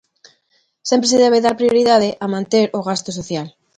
[0.89, 3.47] Sempre se debe dar prioridade a manter o gasto social.